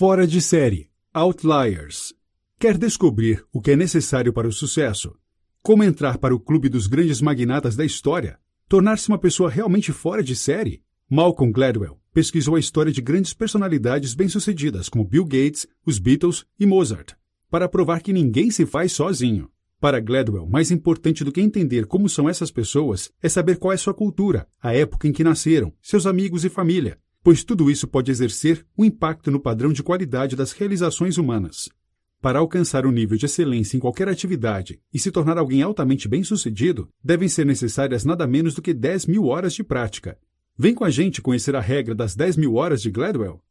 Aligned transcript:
Fora 0.00 0.26
de 0.26 0.40
série. 0.40 0.88
Outliers. 1.12 2.14
Quer 2.58 2.78
descobrir 2.78 3.44
o 3.52 3.60
que 3.60 3.72
é 3.72 3.76
necessário 3.76 4.32
para 4.32 4.48
o 4.48 4.52
sucesso? 4.52 5.14
Como 5.62 5.84
entrar 5.84 6.16
para 6.16 6.34
o 6.34 6.40
clube 6.40 6.70
dos 6.70 6.86
grandes 6.86 7.20
magnatas 7.20 7.76
da 7.76 7.84
história? 7.84 8.38
Tornar-se 8.66 9.10
uma 9.10 9.18
pessoa 9.18 9.50
realmente 9.50 9.92
fora 9.92 10.22
de 10.22 10.34
série? 10.34 10.82
Malcolm 11.06 11.52
Gladwell 11.52 12.00
pesquisou 12.14 12.56
a 12.56 12.58
história 12.58 12.90
de 12.90 13.02
grandes 13.02 13.34
personalidades 13.34 14.14
bem-sucedidas 14.14 14.88
como 14.88 15.04
Bill 15.04 15.26
Gates, 15.26 15.66
os 15.84 15.98
Beatles 15.98 16.46
e 16.58 16.64
Mozart, 16.64 17.12
para 17.50 17.68
provar 17.68 18.00
que 18.00 18.10
ninguém 18.10 18.50
se 18.50 18.64
faz 18.64 18.92
sozinho. 18.92 19.50
Para 19.78 20.00
Gladwell, 20.00 20.46
mais 20.46 20.70
importante 20.70 21.22
do 21.22 21.30
que 21.30 21.42
entender 21.42 21.84
como 21.84 22.08
são 22.08 22.26
essas 22.26 22.50
pessoas 22.50 23.12
é 23.22 23.28
saber 23.28 23.58
qual 23.58 23.70
é 23.70 23.76
sua 23.76 23.92
cultura, 23.92 24.48
a 24.62 24.72
época 24.72 25.06
em 25.06 25.12
que 25.12 25.22
nasceram, 25.22 25.74
seus 25.82 26.06
amigos 26.06 26.42
e 26.42 26.48
família, 26.48 26.98
pois 27.22 27.44
tudo 27.44 27.70
isso 27.70 27.86
pode 27.86 28.10
exercer 28.10 28.64
um 28.76 28.84
impacto 28.84 29.30
no 29.30 29.40
padrão 29.40 29.72
de 29.72 29.82
qualidade 29.82 30.36
das 30.36 30.52
realizações 30.52 31.18
humanas. 31.18 31.68
Para 32.20 32.38
alcançar 32.38 32.84
um 32.84 32.90
nível 32.90 33.16
de 33.16 33.24
excelência 33.24 33.76
em 33.76 33.80
qualquer 33.80 34.08
atividade 34.08 34.78
e 34.92 34.98
se 34.98 35.10
tornar 35.10 35.38
alguém 35.38 35.62
altamente 35.62 36.06
bem-sucedido, 36.06 36.88
devem 37.02 37.28
ser 37.28 37.46
necessárias 37.46 38.04
nada 38.04 38.26
menos 38.26 38.54
do 38.54 38.60
que 38.60 38.74
10 38.74 39.06
mil 39.06 39.26
horas 39.26 39.54
de 39.54 39.64
prática. 39.64 40.18
Vem 40.56 40.74
com 40.74 40.84
a 40.84 40.90
gente 40.90 41.22
conhecer 41.22 41.56
a 41.56 41.60
regra 41.60 41.94
das 41.94 42.14
10 42.14 42.36
mil 42.36 42.56
horas 42.56 42.82
de 42.82 42.90
Gladwell. 42.90 43.42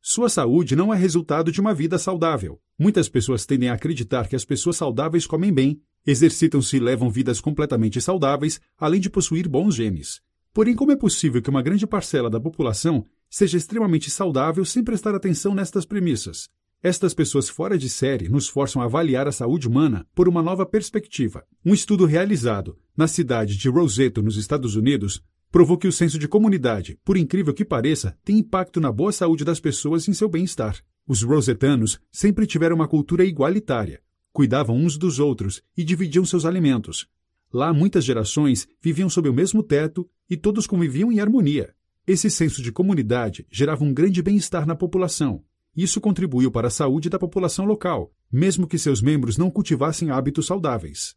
Sua 0.00 0.30
saúde 0.30 0.74
não 0.74 0.94
é 0.94 0.96
resultado 0.96 1.52
de 1.52 1.60
uma 1.60 1.74
vida 1.74 1.98
saudável. 1.98 2.58
Muitas 2.78 3.10
pessoas 3.10 3.44
tendem 3.44 3.68
a 3.68 3.74
acreditar 3.74 4.26
que 4.26 4.36
as 4.36 4.44
pessoas 4.44 4.76
saudáveis 4.76 5.26
comem 5.26 5.52
bem, 5.52 5.82
exercitam-se 6.06 6.78
e 6.78 6.80
levam 6.80 7.10
vidas 7.10 7.40
completamente 7.40 8.00
saudáveis, 8.00 8.58
além 8.78 9.00
de 9.00 9.10
possuir 9.10 9.46
bons 9.46 9.74
genes. 9.74 10.22
Porém, 10.58 10.74
como 10.74 10.90
é 10.90 10.96
possível 10.96 11.40
que 11.40 11.48
uma 11.48 11.62
grande 11.62 11.86
parcela 11.86 12.28
da 12.28 12.40
população 12.40 13.06
seja 13.30 13.56
extremamente 13.56 14.10
saudável 14.10 14.64
sem 14.64 14.82
prestar 14.82 15.14
atenção 15.14 15.54
nestas 15.54 15.84
premissas? 15.84 16.48
Estas 16.82 17.14
pessoas 17.14 17.48
fora 17.48 17.78
de 17.78 17.88
série 17.88 18.28
nos 18.28 18.48
forçam 18.48 18.82
a 18.82 18.86
avaliar 18.86 19.28
a 19.28 19.30
saúde 19.30 19.68
humana 19.68 20.04
por 20.16 20.28
uma 20.28 20.42
nova 20.42 20.66
perspectiva. 20.66 21.44
Um 21.64 21.72
estudo 21.72 22.06
realizado 22.06 22.76
na 22.96 23.06
cidade 23.06 23.56
de 23.56 23.68
Roseto, 23.68 24.20
nos 24.20 24.36
Estados 24.36 24.74
Unidos, 24.74 25.22
provou 25.48 25.78
que 25.78 25.86
o 25.86 25.92
senso 25.92 26.18
de 26.18 26.26
comunidade, 26.26 26.98
por 27.04 27.16
incrível 27.16 27.54
que 27.54 27.64
pareça, 27.64 28.18
tem 28.24 28.38
impacto 28.38 28.80
na 28.80 28.90
boa 28.90 29.12
saúde 29.12 29.44
das 29.44 29.60
pessoas 29.60 30.08
e 30.08 30.10
em 30.10 30.14
seu 30.14 30.28
bem-estar. 30.28 30.76
Os 31.06 31.22
rosetanos 31.22 32.00
sempre 32.10 32.48
tiveram 32.48 32.74
uma 32.74 32.88
cultura 32.88 33.24
igualitária, 33.24 34.02
cuidavam 34.32 34.76
uns 34.76 34.98
dos 34.98 35.20
outros 35.20 35.62
e 35.76 35.84
dividiam 35.84 36.24
seus 36.24 36.44
alimentos. 36.44 37.06
Lá, 37.52 37.72
muitas 37.72 38.04
gerações 38.04 38.68
viviam 38.80 39.08
sob 39.08 39.28
o 39.28 39.32
mesmo 39.32 39.62
teto 39.62 40.08
e 40.28 40.36
todos 40.36 40.66
conviviam 40.66 41.10
em 41.10 41.20
harmonia. 41.20 41.74
Esse 42.06 42.30
senso 42.30 42.62
de 42.62 42.72
comunidade 42.72 43.46
gerava 43.50 43.84
um 43.84 43.92
grande 43.92 44.22
bem-estar 44.22 44.66
na 44.66 44.74
população. 44.74 45.42
Isso 45.76 46.00
contribuiu 46.00 46.50
para 46.50 46.68
a 46.68 46.70
saúde 46.70 47.08
da 47.08 47.18
população 47.18 47.64
local, 47.64 48.12
mesmo 48.30 48.66
que 48.66 48.78
seus 48.78 49.00
membros 49.00 49.36
não 49.36 49.50
cultivassem 49.50 50.10
hábitos 50.10 50.46
saudáveis. 50.46 51.16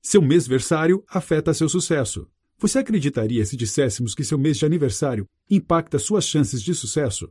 Seu 0.00 0.22
mêsversário 0.22 1.04
afeta 1.08 1.52
seu 1.52 1.68
sucesso. 1.68 2.28
Você 2.58 2.78
acreditaria 2.78 3.44
se 3.44 3.56
disséssemos 3.56 4.14
que 4.14 4.24
seu 4.24 4.38
mês 4.38 4.56
de 4.56 4.66
aniversário 4.66 5.26
impacta 5.50 5.98
suas 5.98 6.26
chances 6.26 6.62
de 6.62 6.74
sucesso? 6.74 7.30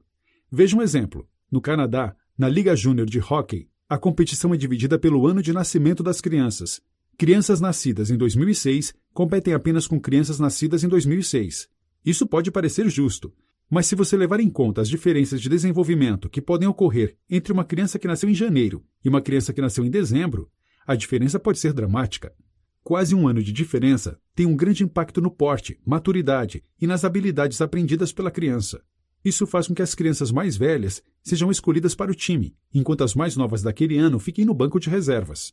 Veja 0.51 0.75
um 0.75 0.81
exemplo. 0.81 1.27
No 1.51 1.61
Canadá, 1.61 2.15
na 2.37 2.47
Liga 2.47 2.75
Júnior 2.75 3.07
de 3.07 3.19
Hockey, 3.19 3.69
a 3.89 3.97
competição 3.97 4.53
é 4.53 4.57
dividida 4.57 4.99
pelo 4.99 5.25
ano 5.25 5.41
de 5.41 5.53
nascimento 5.53 6.03
das 6.03 6.19
crianças. 6.19 6.81
Crianças 7.19 7.59
nascidas 7.59 8.11
em 8.11 8.15
2006 8.15 8.93
competem 9.11 9.51
apenas 9.51 9.87
com 9.87 9.99
crianças 9.99 10.37
nascidas 10.37 10.83
em 10.83 10.87
2006. 10.87 11.67
Isso 12.05 12.27
pode 12.27 12.51
parecer 12.51 12.87
justo, 12.91 13.33
mas 13.67 13.87
se 13.87 13.95
você 13.95 14.15
levar 14.15 14.39
em 14.39 14.51
conta 14.51 14.81
as 14.81 14.87
diferenças 14.87 15.41
de 15.41 15.49
desenvolvimento 15.49 16.29
que 16.29 16.39
podem 16.39 16.67
ocorrer 16.67 17.17
entre 17.27 17.51
uma 17.51 17.65
criança 17.65 17.97
que 17.97 18.07
nasceu 18.07 18.29
em 18.29 18.35
janeiro 18.35 18.85
e 19.03 19.09
uma 19.09 19.19
criança 19.19 19.51
que 19.51 19.59
nasceu 19.59 19.83
em 19.83 19.89
dezembro, 19.89 20.47
a 20.85 20.93
diferença 20.93 21.39
pode 21.39 21.57
ser 21.57 21.73
dramática. 21.73 22.31
Quase 22.83 23.15
um 23.15 23.27
ano 23.27 23.41
de 23.41 23.51
diferença 23.51 24.19
tem 24.35 24.45
um 24.45 24.55
grande 24.55 24.83
impacto 24.83 25.19
no 25.19 25.31
porte, 25.31 25.79
maturidade 25.83 26.63
e 26.79 26.85
nas 26.85 27.03
habilidades 27.03 27.59
aprendidas 27.61 28.13
pela 28.13 28.29
criança. 28.29 28.79
Isso 29.25 29.47
faz 29.47 29.67
com 29.67 29.73
que 29.73 29.81
as 29.81 29.95
crianças 29.95 30.31
mais 30.31 30.55
velhas 30.55 31.01
sejam 31.23 31.49
escolhidas 31.49 31.95
para 31.95 32.11
o 32.11 32.15
time, 32.15 32.55
enquanto 32.71 33.03
as 33.03 33.15
mais 33.15 33.35
novas 33.35 33.63
daquele 33.63 33.97
ano 33.97 34.19
fiquem 34.19 34.45
no 34.45 34.53
banco 34.53 34.79
de 34.79 34.87
reservas. 34.87 35.51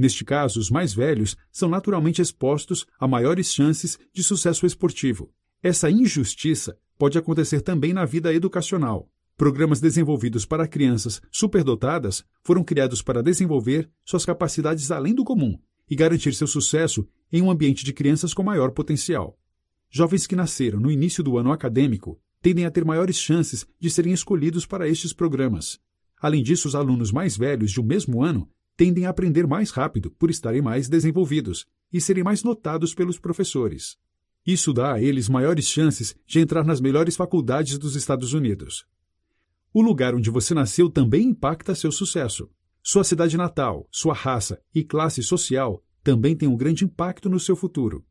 Neste 0.00 0.24
caso, 0.24 0.58
os 0.58 0.70
mais 0.70 0.94
velhos 0.94 1.36
são 1.52 1.68
naturalmente 1.68 2.22
expostos 2.22 2.86
a 2.98 3.06
maiores 3.06 3.52
chances 3.52 3.98
de 4.14 4.22
sucesso 4.22 4.64
esportivo. 4.64 5.30
Essa 5.62 5.90
injustiça 5.90 6.74
pode 6.96 7.18
acontecer 7.18 7.60
também 7.60 7.92
na 7.92 8.06
vida 8.06 8.32
educacional. 8.32 9.10
Programas 9.36 9.78
desenvolvidos 9.78 10.46
para 10.46 10.66
crianças 10.66 11.20
superdotadas 11.30 12.24
foram 12.42 12.64
criados 12.64 13.02
para 13.02 13.22
desenvolver 13.22 13.90
suas 14.02 14.24
capacidades 14.24 14.90
além 14.90 15.14
do 15.14 15.22
comum 15.22 15.58
e 15.86 15.94
garantir 15.94 16.32
seu 16.32 16.46
sucesso 16.46 17.06
em 17.30 17.42
um 17.42 17.50
ambiente 17.50 17.84
de 17.84 17.92
crianças 17.92 18.32
com 18.32 18.42
maior 18.42 18.70
potencial. 18.70 19.38
Jovens 19.90 20.26
que 20.26 20.34
nasceram 20.34 20.80
no 20.80 20.90
início 20.90 21.22
do 21.22 21.36
ano 21.36 21.52
acadêmico 21.52 22.18
tendem 22.40 22.64
a 22.64 22.70
ter 22.70 22.86
maiores 22.86 23.16
chances 23.16 23.66
de 23.78 23.90
serem 23.90 24.14
escolhidos 24.14 24.64
para 24.64 24.88
estes 24.88 25.12
programas. 25.12 25.78
Além 26.18 26.42
disso, 26.42 26.68
os 26.68 26.74
alunos 26.74 27.12
mais 27.12 27.36
velhos 27.36 27.70
de 27.70 27.82
um 27.82 27.84
mesmo 27.84 28.22
ano 28.24 28.48
tendem 28.80 29.04
a 29.04 29.10
aprender 29.10 29.46
mais 29.46 29.70
rápido 29.70 30.10
por 30.12 30.30
estarem 30.30 30.62
mais 30.62 30.88
desenvolvidos 30.88 31.66
e 31.92 32.00
serem 32.00 32.24
mais 32.24 32.42
notados 32.42 32.94
pelos 32.94 33.18
professores. 33.18 33.98
Isso 34.46 34.72
dá 34.72 34.94
a 34.94 35.02
eles 35.02 35.28
maiores 35.28 35.66
chances 35.66 36.16
de 36.26 36.40
entrar 36.40 36.64
nas 36.64 36.80
melhores 36.80 37.14
faculdades 37.14 37.76
dos 37.76 37.94
Estados 37.94 38.32
Unidos. 38.32 38.86
O 39.70 39.82
lugar 39.82 40.14
onde 40.14 40.30
você 40.30 40.54
nasceu 40.54 40.88
também 40.88 41.24
impacta 41.26 41.74
seu 41.74 41.92
sucesso. 41.92 42.48
Sua 42.82 43.04
cidade 43.04 43.36
natal, 43.36 43.86
sua 43.90 44.14
raça 44.14 44.58
e 44.74 44.82
classe 44.82 45.22
social 45.22 45.84
também 46.02 46.34
têm 46.34 46.48
um 46.48 46.56
grande 46.56 46.82
impacto 46.82 47.28
no 47.28 47.38
seu 47.38 47.54
futuro. 47.54 48.02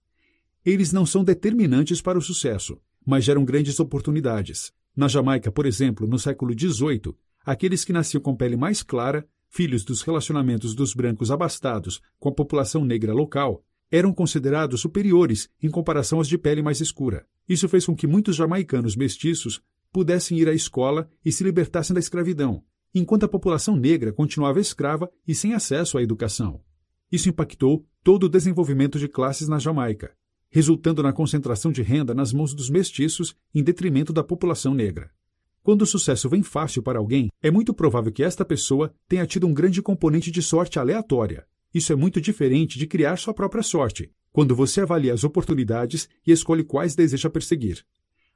Eles 0.63 0.93
não 0.93 1.03
são 1.03 1.23
determinantes 1.23 1.99
para 1.99 2.19
o 2.19 2.21
sucesso, 2.21 2.79
mas 3.03 3.23
geram 3.23 3.43
grandes 3.43 3.79
oportunidades. 3.79 4.71
Na 4.95 5.07
Jamaica, 5.07 5.51
por 5.51 5.65
exemplo, 5.65 6.05
no 6.05 6.19
século 6.19 6.53
XVIII, 6.53 7.15
aqueles 7.43 7.83
que 7.83 7.91
nasciam 7.91 8.21
com 8.21 8.35
pele 8.35 8.55
mais 8.55 8.83
clara, 8.83 9.27
filhos 9.49 9.83
dos 9.83 10.01
relacionamentos 10.01 10.73
dos 10.73 10.93
brancos 10.93 11.31
abastados 11.31 12.01
com 12.19 12.29
a 12.29 12.33
população 12.33 12.85
negra 12.85 13.13
local, 13.13 13.63
eram 13.91 14.13
considerados 14.13 14.81
superiores 14.81 15.49
em 15.61 15.69
comparação 15.69 16.19
aos 16.19 16.27
de 16.27 16.37
pele 16.37 16.61
mais 16.61 16.79
escura. 16.79 17.25
Isso 17.47 17.67
fez 17.67 17.85
com 17.85 17.95
que 17.95 18.07
muitos 18.07 18.35
jamaicanos 18.35 18.95
mestiços 18.95 19.61
pudessem 19.91 20.37
ir 20.37 20.47
à 20.47 20.53
escola 20.53 21.09
e 21.25 21.31
se 21.31 21.43
libertassem 21.43 21.93
da 21.93 21.99
escravidão, 21.99 22.63
enquanto 22.93 23.23
a 23.23 23.27
população 23.27 23.75
negra 23.75 24.13
continuava 24.13 24.59
escrava 24.59 25.09
e 25.27 25.33
sem 25.33 25.53
acesso 25.53 25.97
à 25.97 26.03
educação. 26.03 26.61
Isso 27.11 27.27
impactou 27.27 27.85
todo 28.03 28.25
o 28.25 28.29
desenvolvimento 28.29 28.99
de 28.99 29.07
classes 29.07 29.47
na 29.47 29.57
Jamaica, 29.57 30.15
resultando 30.49 31.01
na 31.01 31.11
concentração 31.11 31.71
de 31.71 31.81
renda 31.81 32.13
nas 32.13 32.31
mãos 32.31 32.53
dos 32.53 32.69
mestiços 32.69 33.35
em 33.53 33.63
detrimento 33.63 34.13
da 34.13 34.23
população 34.23 34.75
negra. 34.75 35.11
Quando 35.69 35.83
o 35.83 35.85
sucesso 35.85 36.27
vem 36.27 36.41
fácil 36.41 36.81
para 36.81 36.97
alguém, 36.97 37.29
é 37.43 37.51
muito 37.51 37.75
provável 37.75 38.11
que 38.11 38.23
esta 38.23 38.43
pessoa 38.43 38.91
tenha 39.07 39.27
tido 39.27 39.45
um 39.45 39.53
grande 39.53 39.83
componente 39.83 40.31
de 40.31 40.41
sorte 40.41 40.79
aleatória. 40.79 41.45
Isso 41.71 41.93
é 41.93 41.95
muito 41.95 42.19
diferente 42.19 42.79
de 42.79 42.87
criar 42.87 43.17
sua 43.17 43.35
própria 43.35 43.61
sorte, 43.61 44.11
quando 44.31 44.55
você 44.55 44.81
avalia 44.81 45.13
as 45.13 45.23
oportunidades 45.23 46.09
e 46.25 46.31
escolhe 46.31 46.63
quais 46.63 46.95
deseja 46.95 47.29
perseguir. 47.29 47.85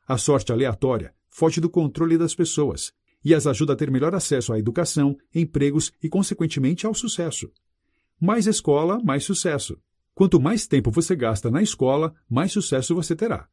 A 0.08 0.16
sorte 0.16 0.52
aleatória 0.52 1.12
foge 1.28 1.60
do 1.60 1.72
controle 1.72 2.20
das 2.20 2.36
pessoas 2.36 2.94
e 3.26 3.34
as 3.34 3.48
ajuda 3.48 3.74
a 3.74 3.76
ter 3.76 3.90
melhor 3.90 4.14
acesso 4.14 4.54
à 4.54 4.60
educação, 4.60 5.18
empregos 5.34 5.92
e, 6.04 6.10
consequentemente, 6.10 6.86
ao 6.86 6.94
sucesso. 6.94 7.50
Mais 8.22 8.46
escola, 8.46 9.02
mais 9.04 9.24
sucesso. 9.24 9.80
Quanto 10.14 10.40
mais 10.40 10.68
tempo 10.68 10.92
você 10.92 11.16
gasta 11.16 11.50
na 11.50 11.64
escola, 11.64 12.14
mais 12.30 12.52
sucesso 12.52 12.94
você 12.94 13.16
terá. 13.16 13.50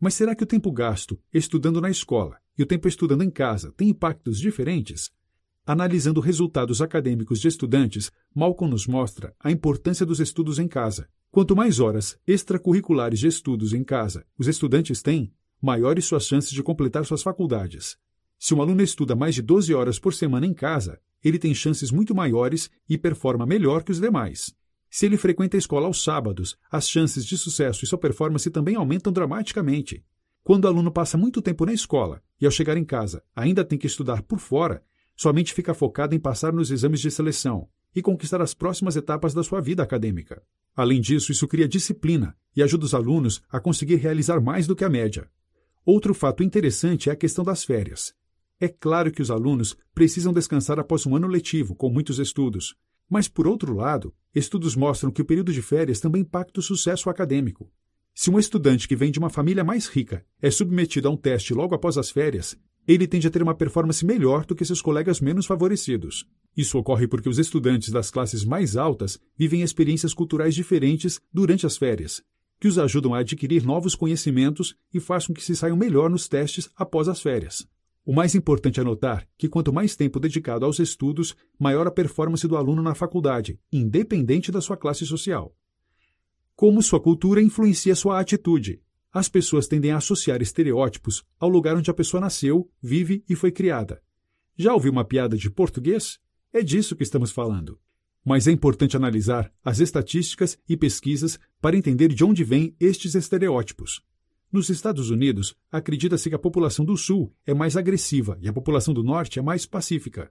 Mas 0.00 0.14
será 0.14 0.34
que 0.34 0.42
o 0.42 0.46
tempo 0.46 0.72
gasto 0.72 1.20
estudando 1.32 1.78
na 1.78 1.90
escola 1.90 2.38
e 2.56 2.62
o 2.62 2.66
tempo 2.66 2.88
estudando 2.88 3.22
em 3.22 3.30
casa 3.30 3.70
têm 3.76 3.90
impactos 3.90 4.40
diferentes? 4.40 5.10
Analisando 5.66 6.20
resultados 6.20 6.80
acadêmicos 6.80 7.38
de 7.38 7.48
estudantes, 7.48 8.10
Malcolm 8.34 8.72
nos 8.72 8.86
mostra 8.86 9.34
a 9.38 9.52
importância 9.52 10.06
dos 10.06 10.18
estudos 10.18 10.58
em 10.58 10.66
casa. 10.66 11.06
Quanto 11.30 11.54
mais 11.54 11.78
horas 11.78 12.18
extracurriculares 12.26 13.20
de 13.20 13.26
estudos 13.26 13.74
em 13.74 13.84
casa 13.84 14.24
os 14.38 14.48
estudantes 14.48 15.02
têm, 15.02 15.34
maiores 15.60 16.06
suas 16.06 16.24
chances 16.26 16.50
de 16.50 16.62
completar 16.62 17.04
suas 17.04 17.22
faculdades. 17.22 17.98
Se 18.38 18.54
um 18.54 18.62
aluno 18.62 18.80
estuda 18.80 19.14
mais 19.14 19.34
de 19.34 19.42
12 19.42 19.74
horas 19.74 19.98
por 19.98 20.14
semana 20.14 20.46
em 20.46 20.54
casa, 20.54 20.98
ele 21.22 21.38
tem 21.38 21.54
chances 21.54 21.90
muito 21.90 22.14
maiores 22.14 22.70
e 22.88 22.96
performa 22.96 23.44
melhor 23.44 23.84
que 23.84 23.92
os 23.92 24.00
demais. 24.00 24.54
Se 24.90 25.06
ele 25.06 25.16
frequenta 25.16 25.56
a 25.56 25.58
escola 25.58 25.86
aos 25.86 26.02
sábados, 26.02 26.58
as 26.68 26.88
chances 26.88 27.24
de 27.24 27.38
sucesso 27.38 27.84
e 27.84 27.86
sua 27.86 27.96
performance 27.96 28.50
também 28.50 28.74
aumentam 28.74 29.12
dramaticamente. 29.12 30.04
Quando 30.42 30.64
o 30.64 30.68
aluno 30.68 30.90
passa 30.90 31.16
muito 31.16 31.40
tempo 31.40 31.64
na 31.64 31.72
escola 31.72 32.20
e, 32.40 32.44
ao 32.44 32.50
chegar 32.50 32.76
em 32.76 32.84
casa, 32.84 33.22
ainda 33.34 33.64
tem 33.64 33.78
que 33.78 33.86
estudar 33.86 34.22
por 34.22 34.40
fora, 34.40 34.82
sua 35.14 35.32
mente 35.32 35.54
fica 35.54 35.74
focada 35.74 36.14
em 36.14 36.18
passar 36.18 36.52
nos 36.52 36.72
exames 36.72 37.00
de 37.00 37.10
seleção 37.10 37.68
e 37.94 38.02
conquistar 38.02 38.42
as 38.42 38.52
próximas 38.52 38.96
etapas 38.96 39.32
da 39.32 39.44
sua 39.44 39.60
vida 39.60 39.82
acadêmica. 39.82 40.42
Além 40.74 41.00
disso, 41.00 41.30
isso 41.30 41.46
cria 41.46 41.68
disciplina 41.68 42.36
e 42.56 42.62
ajuda 42.62 42.84
os 42.84 42.94
alunos 42.94 43.42
a 43.48 43.60
conseguir 43.60 43.96
realizar 43.96 44.40
mais 44.40 44.66
do 44.66 44.74
que 44.74 44.84
a 44.84 44.90
média. 44.90 45.30
Outro 45.84 46.14
fato 46.14 46.42
interessante 46.42 47.10
é 47.10 47.12
a 47.12 47.16
questão 47.16 47.44
das 47.44 47.64
férias. 47.64 48.12
É 48.58 48.68
claro 48.68 49.12
que 49.12 49.22
os 49.22 49.30
alunos 49.30 49.76
precisam 49.94 50.32
descansar 50.32 50.78
após 50.80 51.06
um 51.06 51.14
ano 51.14 51.28
letivo, 51.28 51.74
com 51.74 51.90
muitos 51.90 52.18
estudos. 52.18 52.74
Mas, 53.10 53.26
por 53.26 53.48
outro 53.48 53.74
lado, 53.74 54.14
estudos 54.32 54.76
mostram 54.76 55.10
que 55.10 55.20
o 55.20 55.24
período 55.24 55.52
de 55.52 55.60
férias 55.60 55.98
também 55.98 56.22
impacta 56.22 56.60
o 56.60 56.62
sucesso 56.62 57.10
acadêmico. 57.10 57.68
Se 58.14 58.30
um 58.30 58.38
estudante 58.38 58.86
que 58.86 58.94
vem 58.94 59.10
de 59.10 59.18
uma 59.18 59.28
família 59.28 59.64
mais 59.64 59.88
rica 59.88 60.24
é 60.40 60.48
submetido 60.48 61.08
a 61.08 61.10
um 61.10 61.16
teste 61.16 61.52
logo 61.52 61.74
após 61.74 61.98
as 61.98 62.10
férias, 62.10 62.56
ele 62.86 63.08
tende 63.08 63.26
a 63.26 63.30
ter 63.30 63.42
uma 63.42 63.54
performance 63.54 64.04
melhor 64.06 64.46
do 64.46 64.54
que 64.54 64.64
seus 64.64 64.80
colegas 64.80 65.20
menos 65.20 65.44
favorecidos. 65.44 66.24
Isso 66.56 66.78
ocorre 66.78 67.08
porque 67.08 67.28
os 67.28 67.38
estudantes 67.38 67.90
das 67.90 68.10
classes 68.10 68.44
mais 68.44 68.76
altas 68.76 69.18
vivem 69.36 69.62
experiências 69.62 70.14
culturais 70.14 70.54
diferentes 70.54 71.20
durante 71.32 71.66
as 71.66 71.76
férias, 71.76 72.22
que 72.60 72.68
os 72.68 72.78
ajudam 72.78 73.14
a 73.14 73.18
adquirir 73.18 73.64
novos 73.64 73.94
conhecimentos 73.94 74.76
e 74.92 75.00
faz 75.00 75.26
com 75.26 75.34
que 75.34 75.42
se 75.42 75.56
saiam 75.56 75.76
melhor 75.76 76.10
nos 76.10 76.28
testes 76.28 76.68
após 76.76 77.08
as 77.08 77.20
férias. 77.20 77.66
O 78.10 78.12
mais 78.12 78.34
importante 78.34 78.80
é 78.80 78.82
notar 78.82 79.24
que 79.38 79.48
quanto 79.48 79.72
mais 79.72 79.94
tempo 79.94 80.18
dedicado 80.18 80.64
aos 80.64 80.80
estudos, 80.80 81.36
maior 81.56 81.86
a 81.86 81.92
performance 81.92 82.44
do 82.48 82.56
aluno 82.56 82.82
na 82.82 82.92
faculdade, 82.92 83.56
independente 83.72 84.50
da 84.50 84.60
sua 84.60 84.76
classe 84.76 85.06
social. 85.06 85.54
Como 86.56 86.82
sua 86.82 87.00
cultura 87.00 87.40
influencia 87.40 87.94
sua 87.94 88.18
atitude. 88.18 88.82
As 89.12 89.28
pessoas 89.28 89.68
tendem 89.68 89.92
a 89.92 89.98
associar 89.98 90.42
estereótipos 90.42 91.22
ao 91.38 91.48
lugar 91.48 91.76
onde 91.76 91.88
a 91.88 91.94
pessoa 91.94 92.20
nasceu, 92.20 92.68
vive 92.82 93.22
e 93.28 93.36
foi 93.36 93.52
criada. 93.52 94.02
Já 94.56 94.74
ouviu 94.74 94.90
uma 94.90 95.04
piada 95.04 95.36
de 95.36 95.48
português? 95.48 96.18
É 96.52 96.64
disso 96.64 96.96
que 96.96 97.04
estamos 97.04 97.30
falando. 97.30 97.78
Mas 98.24 98.48
é 98.48 98.50
importante 98.50 98.96
analisar 98.96 99.52
as 99.64 99.78
estatísticas 99.78 100.58
e 100.68 100.76
pesquisas 100.76 101.38
para 101.60 101.76
entender 101.76 102.08
de 102.08 102.24
onde 102.24 102.42
vêm 102.42 102.74
estes 102.80 103.14
estereótipos. 103.14 104.02
Nos 104.52 104.68
Estados 104.68 105.10
Unidos, 105.10 105.54
acredita-se 105.70 106.28
que 106.28 106.34
a 106.34 106.38
população 106.38 106.84
do 106.84 106.96
Sul 106.96 107.32
é 107.46 107.54
mais 107.54 107.76
agressiva 107.76 108.36
e 108.40 108.48
a 108.48 108.52
população 108.52 108.92
do 108.92 109.04
Norte 109.04 109.38
é 109.38 109.42
mais 109.42 109.64
pacífica. 109.64 110.28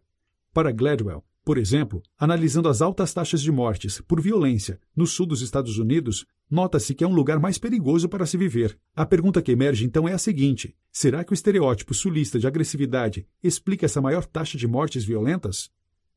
Para 0.54 0.74
Gladwell, 0.74 1.24
por 1.46 1.58
exemplo, 1.58 2.04
analisando 2.18 2.68
as 2.68 2.82
altas 2.82 3.14
taxas 3.14 3.42
de 3.42 3.50
mortes 3.50 4.02
por 4.02 4.20
violência 4.20 4.78
no 4.94 5.08
sul 5.08 5.26
dos 5.26 5.42
Estados 5.42 5.78
Unidos, 5.78 6.26
nota-se 6.50 6.94
que 6.94 7.04
é 7.04 7.08
um 7.08 7.14
lugar 7.14 7.40
mais 7.40 7.58
perigoso 7.58 8.10
para 8.10 8.26
se 8.26 8.36
viver. 8.36 8.78
A 8.94 9.06
pergunta 9.06 9.42
que 9.42 9.54
emerge 9.54 9.86
então 9.86 10.06
é 10.06 10.12
a 10.12 10.18
seguinte: 10.18 10.76
será 10.92 11.24
que 11.24 11.32
o 11.32 11.34
estereótipo 11.34 11.94
sulista 11.94 12.38
de 12.38 12.46
agressividade 12.46 13.26
explica 13.42 13.86
essa 13.86 14.02
maior 14.02 14.26
taxa 14.26 14.58
de 14.58 14.68
mortes 14.68 15.06
violentas? 15.06 15.72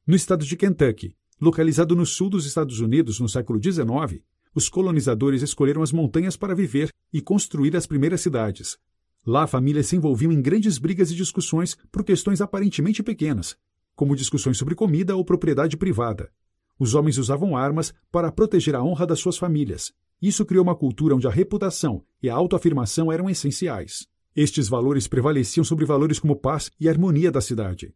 No 0.05 0.17
estado 0.17 0.45
de 0.45 0.57
Kentucky, 0.57 1.15
localizado 1.41 1.95
no 1.95 2.05
sul 2.05 2.29
dos 2.29 2.47
Estados 2.47 2.81
Unidos 2.81 3.21
no 3.21 3.29
século 3.29 3.63
XIX, 3.63 4.23
os 4.55 4.69
colonizadores 4.69 5.43
escolheram 5.43 5.83
as 5.83 5.93
montanhas 5.93 6.37
para 6.37 6.55
viver 6.55 6.91
e 7.13 7.21
construir 7.21 7.77
as 7.77 7.87
primeiras 7.87 8.21
cidades. 8.21 8.79
Lá, 9.25 9.47
famílias 9.47 9.87
se 9.87 9.97
envolviam 9.97 10.33
em 10.33 10.43
grandes 10.43 10.79
brigas 10.79 11.11
e 11.11 11.15
discussões 11.15 11.77
por 11.91 12.05
questões 12.05 12.41
aparentemente 12.41 13.03
pequenas, 13.03 13.57
como 13.95 14.17
discussões 14.17 14.59
sobre 14.59 14.75
comida 14.75 15.15
ou 15.17 15.25
propriedade 15.25 15.77
privada. 15.77 16.31
Os 16.79 16.95
homens 16.95 17.19
usavam 17.19 17.57
armas 17.57 17.95
para 18.11 18.33
proteger 18.33 18.75
a 18.75 18.83
honra 18.83 19.07
das 19.07 19.21
suas 19.21 19.39
famílias. 19.39 19.93
Isso 20.21 20.45
criou 20.45 20.65
uma 20.65 20.75
cultura 20.75 21.15
onde 21.15 21.27
a 21.27 21.31
reputação 21.31 22.05
e 22.23 22.29
a 22.29 22.35
autoafirmação 22.35 23.13
eram 23.13 23.31
essenciais. 23.31 24.07
Estes 24.35 24.69
valores 24.69 25.07
prevaleciam 25.07 25.63
sobre 25.63 25.85
valores 25.85 26.19
como 26.19 26.35
paz 26.35 26.71
e 26.81 26.89
harmonia 26.89 27.31
da 27.31 27.41
cidade. 27.41 27.95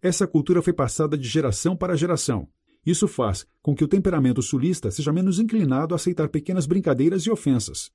Essa 0.00 0.26
cultura 0.26 0.62
foi 0.62 0.72
passada 0.72 1.16
de 1.16 1.28
geração 1.28 1.76
para 1.76 1.96
geração, 1.96 2.48
isso 2.86 3.08
faz 3.08 3.44
com 3.60 3.74
que 3.74 3.82
o 3.82 3.88
temperamento 3.88 4.40
sulista 4.40 4.90
seja 4.90 5.12
menos 5.12 5.40
inclinado 5.40 5.92
a 5.92 5.96
aceitar 5.96 6.28
pequenas 6.28 6.66
brincadeiras 6.66 7.24
e 7.24 7.30
ofensas. 7.30 7.90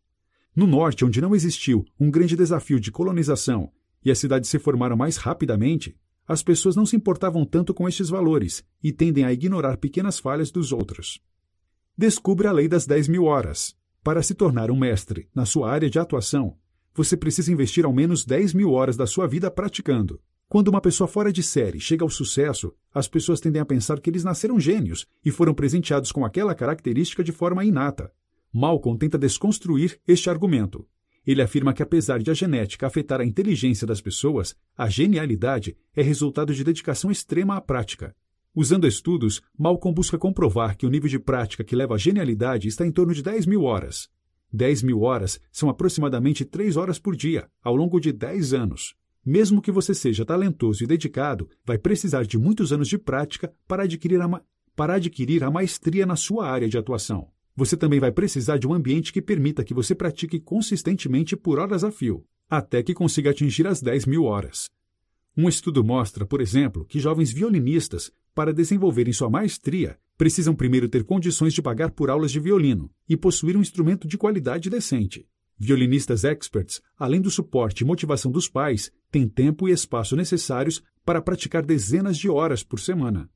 No 0.53 0.67
norte, 0.67 1.05
onde 1.05 1.21
não 1.21 1.33
existiu 1.33 1.85
um 1.97 2.11
grande 2.11 2.35
desafio 2.35 2.79
de 2.79 2.91
colonização 2.91 3.71
e 4.03 4.11
as 4.11 4.19
cidades 4.19 4.49
se 4.49 4.59
formaram 4.59 4.97
mais 4.97 5.15
rapidamente, 5.15 5.95
as 6.27 6.43
pessoas 6.43 6.75
não 6.75 6.85
se 6.85 6.95
importavam 6.95 7.45
tanto 7.45 7.73
com 7.73 7.87
estes 7.87 8.09
valores 8.09 8.63
e 8.83 8.91
tendem 8.91 9.23
a 9.23 9.31
ignorar 9.31 9.77
pequenas 9.77 10.19
falhas 10.19 10.51
dos 10.51 10.73
outros. 10.73 11.21
Descubra 11.97 12.49
a 12.49 12.51
lei 12.51 12.67
das 12.67 12.85
10 12.85 13.07
mil 13.07 13.23
horas. 13.25 13.75
Para 14.03 14.23
se 14.23 14.33
tornar 14.33 14.71
um 14.71 14.77
mestre 14.77 15.29
na 15.33 15.45
sua 15.45 15.71
área 15.71 15.89
de 15.89 15.99
atuação, 15.99 16.57
você 16.93 17.15
precisa 17.15 17.51
investir 17.51 17.85
ao 17.85 17.93
menos 17.93 18.25
10 18.25 18.53
mil 18.53 18.71
horas 18.71 18.97
da 18.97 19.07
sua 19.07 19.27
vida 19.27 19.49
praticando. 19.49 20.19
Quando 20.51 20.67
uma 20.67 20.81
pessoa 20.81 21.07
fora 21.07 21.31
de 21.31 21.41
série 21.41 21.79
chega 21.79 22.03
ao 22.03 22.09
sucesso, 22.09 22.73
as 22.93 23.07
pessoas 23.07 23.39
tendem 23.39 23.61
a 23.61 23.65
pensar 23.65 24.01
que 24.01 24.09
eles 24.09 24.25
nasceram 24.25 24.59
gênios 24.59 25.07
e 25.23 25.31
foram 25.31 25.53
presenteados 25.53 26.11
com 26.11 26.25
aquela 26.25 26.53
característica 26.53 27.23
de 27.23 27.31
forma 27.31 27.63
inata. 27.63 28.11
Malcolm 28.51 28.99
tenta 28.99 29.17
desconstruir 29.17 29.97
este 30.05 30.29
argumento. 30.29 30.85
Ele 31.25 31.41
afirma 31.41 31.73
que, 31.73 31.81
apesar 31.81 32.19
de 32.19 32.29
a 32.29 32.33
genética 32.33 32.85
afetar 32.85 33.21
a 33.21 33.25
inteligência 33.25 33.87
das 33.87 34.01
pessoas, 34.01 34.53
a 34.77 34.89
genialidade 34.89 35.77
é 35.95 36.01
resultado 36.01 36.53
de 36.53 36.65
dedicação 36.65 37.09
extrema 37.09 37.55
à 37.55 37.61
prática. 37.61 38.13
Usando 38.53 38.85
estudos, 38.85 39.41
Malcolm 39.57 39.95
busca 39.95 40.17
comprovar 40.17 40.75
que 40.75 40.85
o 40.85 40.89
nível 40.89 41.07
de 41.07 41.17
prática 41.17 41.63
que 41.63 41.77
leva 41.77 41.95
à 41.95 41.97
genialidade 41.97 42.67
está 42.67 42.85
em 42.85 42.91
torno 42.91 43.13
de 43.13 43.23
10 43.23 43.45
mil 43.45 43.63
horas. 43.63 44.09
10 44.51 44.83
mil 44.83 44.99
horas 45.03 45.39
são 45.49 45.69
aproximadamente 45.69 46.43
3 46.43 46.75
horas 46.75 46.99
por 46.99 47.15
dia, 47.15 47.49
ao 47.63 47.73
longo 47.73 48.01
de 48.01 48.11
10 48.11 48.53
anos. 48.53 48.99
Mesmo 49.25 49.61
que 49.61 49.71
você 49.71 49.93
seja 49.93 50.25
talentoso 50.25 50.83
e 50.83 50.87
dedicado, 50.87 51.47
vai 51.63 51.77
precisar 51.77 52.23
de 52.23 52.37
muitos 52.39 52.73
anos 52.73 52.87
de 52.87 52.97
prática 52.97 53.53
para 53.67 53.83
adquirir 53.83 54.19
a, 54.19 54.41
para 54.75 54.95
adquirir 54.95 55.43
a 55.43 55.51
maestria 55.51 56.05
na 56.05 56.15
sua 56.15 56.49
área 56.49 56.67
de 56.67 56.77
atuação. 56.77 57.29
Você 57.55 57.77
também 57.77 57.99
vai 57.99 58.11
precisar 58.11 58.57
de 58.57 58.67
um 58.67 58.73
ambiente 58.73 59.13
que 59.13 59.21
permita 59.21 59.63
que 59.63 59.73
você 59.73 59.93
pratique 59.93 60.39
consistentemente 60.39 61.35
por 61.35 61.59
horas 61.59 61.83
a 61.83 61.91
fio, 61.91 62.25
até 62.49 62.81
que 62.81 62.95
consiga 62.95 63.29
atingir 63.29 63.67
as 63.67 63.81
10 63.81 64.07
mil 64.07 64.23
horas. 64.23 64.69
Um 65.37 65.47
estudo 65.47 65.83
mostra, 65.83 66.25
por 66.25 66.41
exemplo, 66.41 66.83
que 66.85 66.99
jovens 66.99 67.31
violinistas, 67.31 68.11
para 68.33 68.53
desenvolverem 68.53 69.13
sua 69.13 69.29
maestria, 69.29 69.99
precisam 70.17 70.55
primeiro 70.55 70.89
ter 70.89 71.03
condições 71.03 71.53
de 71.53 71.61
pagar 71.61 71.91
por 71.91 72.09
aulas 72.09 72.31
de 72.31 72.39
violino 72.39 72.89
e 73.07 73.15
possuir 73.15 73.55
um 73.55 73.61
instrumento 73.61 74.07
de 74.07 74.17
qualidade 74.17 74.69
decente. 74.69 75.27
Violinistas 75.57 76.23
experts, 76.23 76.81
além 76.97 77.21
do 77.21 77.29
suporte 77.29 77.81
e 77.81 77.85
motivação 77.85 78.31
dos 78.31 78.49
pais, 78.49 78.91
têm 79.11 79.27
tempo 79.27 79.67
e 79.67 79.71
espaço 79.71 80.15
necessários 80.15 80.81
para 81.05 81.21
praticar 81.21 81.65
dezenas 81.65 82.17
de 82.17 82.29
horas 82.29 82.63
por 82.63 82.79
semana. 82.79 83.29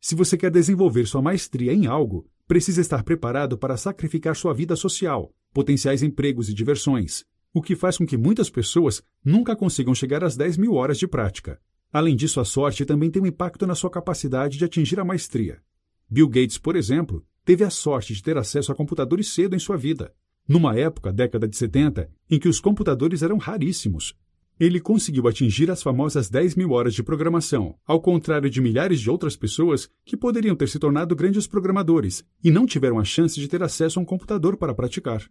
Se 0.00 0.14
você 0.14 0.36
quer 0.36 0.50
desenvolver 0.50 1.06
sua 1.06 1.20
maestria 1.20 1.72
em 1.72 1.86
algo, 1.86 2.26
precisa 2.48 2.80
estar 2.80 3.02
preparado 3.04 3.58
para 3.58 3.76
sacrificar 3.76 4.34
sua 4.34 4.54
vida 4.54 4.74
social, 4.74 5.32
potenciais 5.52 6.02
empregos 6.02 6.48
e 6.48 6.54
diversões, 6.54 7.24
o 7.52 7.60
que 7.60 7.76
faz 7.76 7.98
com 7.98 8.06
que 8.06 8.16
muitas 8.16 8.48
pessoas 8.48 9.02
nunca 9.24 9.54
consigam 9.54 9.94
chegar 9.94 10.24
às 10.24 10.36
10 10.36 10.56
mil 10.56 10.74
horas 10.74 10.98
de 10.98 11.06
prática. 11.06 11.60
Além 11.92 12.16
disso, 12.16 12.40
a 12.40 12.44
sorte 12.44 12.84
também 12.84 13.10
tem 13.10 13.22
um 13.22 13.26
impacto 13.26 13.66
na 13.66 13.74
sua 13.74 13.90
capacidade 13.90 14.56
de 14.56 14.64
atingir 14.64 14.98
a 14.98 15.04
maestria. 15.04 15.60
Bill 16.08 16.28
Gates, 16.28 16.56
por 16.56 16.76
exemplo, 16.76 17.24
teve 17.44 17.64
a 17.64 17.70
sorte 17.70 18.14
de 18.14 18.22
ter 18.22 18.38
acesso 18.38 18.72
a 18.72 18.74
computadores 18.74 19.28
cedo 19.34 19.54
em 19.54 19.58
sua 19.58 19.76
vida, 19.76 20.14
numa 20.46 20.76
época, 20.76 21.12
década 21.12 21.46
de 21.46 21.56
70, 21.56 22.10
em 22.30 22.38
que 22.38 22.48
os 22.48 22.60
computadores 22.60 23.22
eram 23.22 23.38
raríssimos. 23.38 24.16
Ele 24.60 24.78
conseguiu 24.78 25.26
atingir 25.26 25.70
as 25.70 25.82
famosas 25.82 26.28
10 26.28 26.54
mil 26.54 26.72
horas 26.72 26.92
de 26.92 27.02
programação, 27.02 27.74
ao 27.86 27.98
contrário 27.98 28.50
de 28.50 28.60
milhares 28.60 29.00
de 29.00 29.08
outras 29.08 29.34
pessoas 29.34 29.88
que 30.04 30.18
poderiam 30.18 30.54
ter 30.54 30.68
se 30.68 30.78
tornado 30.78 31.16
grandes 31.16 31.46
programadores 31.46 32.22
e 32.44 32.50
não 32.50 32.66
tiveram 32.66 32.98
a 32.98 33.04
chance 33.04 33.40
de 33.40 33.48
ter 33.48 33.62
acesso 33.62 33.98
a 33.98 34.02
um 34.02 34.04
computador 34.04 34.58
para 34.58 34.74
praticar. 34.74 35.26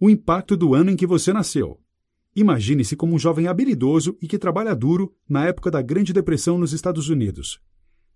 O 0.00 0.10
impacto 0.10 0.56
do 0.56 0.74
ano 0.74 0.90
em 0.90 0.96
que 0.96 1.06
você 1.06 1.32
nasceu. 1.32 1.80
Imagine-se 2.34 2.96
como 2.96 3.14
um 3.14 3.18
jovem 3.18 3.46
habilidoso 3.46 4.18
e 4.20 4.26
que 4.26 4.36
trabalha 4.36 4.74
duro 4.74 5.14
na 5.28 5.46
época 5.46 5.70
da 5.70 5.80
Grande 5.80 6.12
Depressão 6.12 6.58
nos 6.58 6.72
Estados 6.72 7.08
Unidos. 7.08 7.60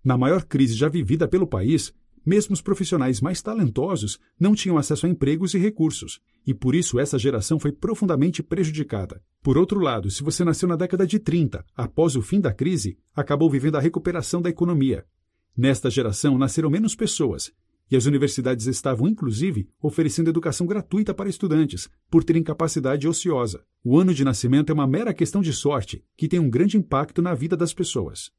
Na 0.03 0.17
maior 0.17 0.43
crise 0.43 0.73
já 0.73 0.89
vivida 0.89 1.25
pelo 1.25 1.47
país, 1.47 1.93
mesmo 2.25 2.53
os 2.53 2.61
profissionais 2.61 3.19
mais 3.21 3.41
talentosos 3.41 4.19
não 4.39 4.55
tinham 4.55 4.77
acesso 4.77 5.05
a 5.05 5.09
empregos 5.09 5.53
e 5.53 5.57
recursos, 5.57 6.19
e 6.45 6.53
por 6.53 6.75
isso 6.75 6.99
essa 6.99 7.19
geração 7.19 7.59
foi 7.59 7.71
profundamente 7.71 8.41
prejudicada. 8.41 9.21
Por 9.41 9.57
outro 9.57 9.79
lado, 9.79 10.09
se 10.09 10.23
você 10.23 10.43
nasceu 10.43 10.67
na 10.67 10.75
década 10.75 11.05
de 11.05 11.19
30, 11.19 11.65
após 11.75 12.15
o 12.15 12.21
fim 12.21 12.39
da 12.39 12.53
crise, 12.53 12.97
acabou 13.15 13.49
vivendo 13.49 13.75
a 13.75 13.81
recuperação 13.81 14.41
da 14.41 14.49
economia. 14.49 15.05
Nesta 15.55 15.89
geração 15.89 16.37
nasceram 16.37 16.69
menos 16.69 16.95
pessoas, 16.95 17.51
e 17.91 17.95
as 17.95 18.05
universidades 18.05 18.65
estavam, 18.65 19.07
inclusive, 19.07 19.69
oferecendo 19.81 20.29
educação 20.29 20.65
gratuita 20.65 21.13
para 21.13 21.29
estudantes, 21.29 21.89
por 22.09 22.23
terem 22.23 22.41
capacidade 22.41 23.07
ociosa. 23.07 23.63
O 23.83 23.99
ano 23.99 24.13
de 24.13 24.23
nascimento 24.23 24.71
é 24.71 24.73
uma 24.73 24.87
mera 24.87 25.13
questão 25.13 25.41
de 25.41 25.53
sorte, 25.53 26.03
que 26.17 26.27
tem 26.27 26.39
um 26.39 26.49
grande 26.49 26.77
impacto 26.77 27.21
na 27.21 27.35
vida 27.35 27.55
das 27.55 27.73
pessoas. 27.73 28.31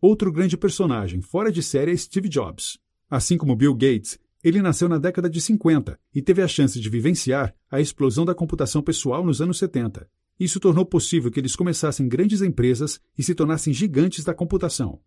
Outro 0.00 0.30
grande 0.30 0.56
personagem 0.56 1.20
fora 1.20 1.50
de 1.50 1.62
série 1.62 1.90
é 1.90 1.96
Steve 1.96 2.28
Jobs. 2.28 2.78
Assim 3.08 3.36
como 3.36 3.54
Bill 3.54 3.74
Gates, 3.74 4.18
ele 4.42 4.60
nasceu 4.60 4.88
na 4.88 4.98
década 4.98 5.30
de 5.30 5.40
50 5.40 5.98
e 6.14 6.22
teve 6.22 6.42
a 6.42 6.48
chance 6.48 6.80
de 6.80 6.90
vivenciar 6.90 7.54
a 7.70 7.80
explosão 7.80 8.24
da 8.24 8.34
computação 8.34 8.82
pessoal 8.82 9.24
nos 9.24 9.40
anos 9.40 9.58
70. 9.58 10.08
Isso 10.38 10.60
tornou 10.60 10.84
possível 10.84 11.30
que 11.30 11.40
eles 11.40 11.56
começassem 11.56 12.08
grandes 12.08 12.42
empresas 12.42 13.00
e 13.16 13.22
se 13.22 13.34
tornassem 13.34 13.72
gigantes 13.72 14.24
da 14.24 14.34
computação. 14.34 15.00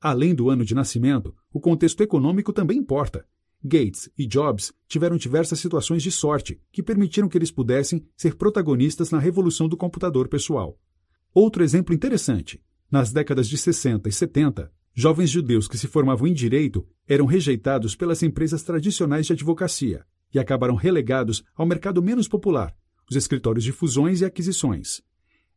Além 0.00 0.34
do 0.34 0.48
ano 0.48 0.64
de 0.64 0.74
nascimento, 0.74 1.34
o 1.52 1.60
contexto 1.60 2.00
econômico 2.02 2.52
também 2.52 2.78
importa. 2.78 3.26
Gates 3.62 4.08
e 4.16 4.26
Jobs 4.26 4.72
tiveram 4.88 5.18
diversas 5.18 5.60
situações 5.60 6.02
de 6.02 6.10
sorte 6.10 6.58
que 6.72 6.82
permitiram 6.82 7.28
que 7.28 7.36
eles 7.36 7.50
pudessem 7.50 8.06
ser 8.16 8.36
protagonistas 8.36 9.10
na 9.10 9.18
revolução 9.18 9.68
do 9.68 9.76
computador 9.76 10.28
pessoal. 10.28 10.78
Outro 11.34 11.62
exemplo 11.62 11.94
interessante: 11.94 12.62
Nas 12.90 13.12
décadas 13.12 13.46
de 13.46 13.58
60 13.58 14.08
e 14.08 14.12
70, 14.12 14.72
jovens 14.94 15.30
judeus 15.30 15.68
que 15.68 15.78
se 15.78 15.86
formavam 15.86 16.26
em 16.26 16.32
direito 16.32 16.86
eram 17.06 17.26
rejeitados 17.26 17.94
pelas 17.94 18.22
empresas 18.22 18.62
tradicionais 18.62 19.26
de 19.26 19.32
advocacia 19.32 20.04
e 20.32 20.38
acabaram 20.38 20.74
relegados 20.74 21.42
ao 21.56 21.66
mercado 21.66 22.02
menos 22.02 22.28
popular, 22.28 22.74
os 23.08 23.16
escritórios 23.16 23.64
de 23.64 23.72
fusões 23.72 24.20
e 24.20 24.24
aquisições. 24.24 25.02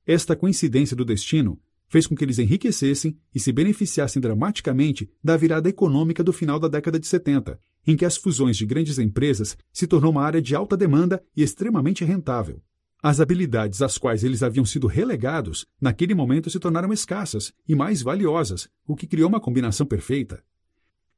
Esta 0.05 0.35
coincidência 0.35 0.95
do 0.95 1.05
destino 1.05 1.59
fez 1.87 2.07
com 2.07 2.15
que 2.15 2.25
eles 2.25 2.39
enriquecessem 2.39 3.17
e 3.33 3.39
se 3.39 3.51
beneficiassem 3.51 4.19
dramaticamente 4.19 5.09
da 5.23 5.37
virada 5.37 5.69
econômica 5.69 6.23
do 6.23 6.33
final 6.33 6.59
da 6.59 6.67
década 6.67 6.99
de 6.99 7.05
70, 7.05 7.59
em 7.85 7.95
que 7.95 8.05
as 8.05 8.17
fusões 8.17 8.57
de 8.57 8.65
grandes 8.65 8.97
empresas 8.97 9.55
se 9.71 9.85
tornou 9.85 10.11
uma 10.11 10.23
área 10.23 10.41
de 10.41 10.55
alta 10.55 10.75
demanda 10.75 11.23
e 11.35 11.43
extremamente 11.43 12.03
rentável. 12.03 12.61
As 13.05 13.19
habilidades 13.19 13.81
às 13.81 13.97
quais 13.97 14.23
eles 14.23 14.41
haviam 14.41 14.63
sido 14.63 14.87
relegados, 14.87 15.65
naquele 15.81 16.15
momento 16.15 16.49
se 16.49 16.57
tornaram 16.57 16.93
escassas 16.93 17.53
e 17.67 17.75
mais 17.75 18.01
valiosas, 18.01 18.69
o 18.87 18.95
que 18.95 19.05
criou 19.05 19.27
uma 19.27 19.41
combinação 19.41 19.85
perfeita. 19.85 20.41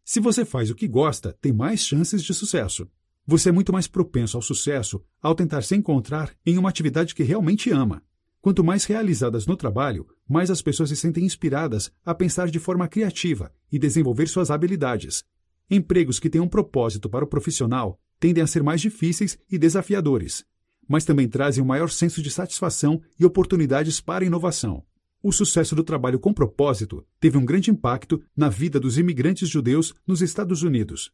Se 0.03 0.19
você 0.19 0.43
faz 0.43 0.71
o 0.71 0.75
que 0.75 0.87
gosta, 0.87 1.37
tem 1.39 1.53
mais 1.53 1.81
chances 1.81 2.23
de 2.23 2.33
sucesso. 2.33 2.89
Você 3.27 3.49
é 3.49 3.51
muito 3.51 3.71
mais 3.71 3.85
propenso 3.85 4.35
ao 4.35 4.41
sucesso 4.41 4.99
ao 5.21 5.35
tentar 5.35 5.61
se 5.61 5.75
encontrar 5.75 6.35
em 6.43 6.57
uma 6.57 6.69
atividade 6.69 7.13
que 7.13 7.21
realmente 7.21 7.69
ama. 7.69 8.01
Quanto 8.41 8.63
mais 8.63 8.85
realizadas 8.85 9.45
no 9.45 9.55
trabalho, 9.55 10.07
mais 10.27 10.49
as 10.49 10.63
pessoas 10.63 10.89
se 10.89 10.95
sentem 10.95 11.23
inspiradas 11.23 11.91
a 12.03 12.15
pensar 12.15 12.49
de 12.49 12.57
forma 12.57 12.87
criativa 12.87 13.53
e 13.71 13.77
desenvolver 13.77 14.27
suas 14.27 14.49
habilidades. 14.49 15.23
Empregos 15.69 16.17
que 16.17 16.31
têm 16.31 16.41
um 16.41 16.49
propósito 16.49 17.07
para 17.07 17.23
o 17.23 17.27
profissional 17.27 18.01
tendem 18.19 18.43
a 18.43 18.47
ser 18.47 18.63
mais 18.63 18.81
difíceis 18.81 19.37
e 19.51 19.59
desafiadores, 19.59 20.43
mas 20.87 21.05
também 21.05 21.27
trazem 21.27 21.63
um 21.63 21.67
maior 21.67 21.89
senso 21.89 22.21
de 22.21 22.29
satisfação 22.29 23.01
e 23.19 23.25
oportunidades 23.25 23.99
para 23.99 24.25
inovação. 24.25 24.83
O 25.21 25.31
sucesso 25.31 25.75
do 25.75 25.83
trabalho 25.83 26.19
com 26.19 26.33
propósito 26.33 27.03
teve 27.19 27.37
um 27.37 27.45
grande 27.45 27.71
impacto 27.71 28.21
na 28.37 28.47
vida 28.47 28.79
dos 28.79 28.97
imigrantes 28.97 29.49
judeus 29.49 29.93
nos 30.05 30.21
Estados 30.21 30.61
Unidos. 30.61 31.11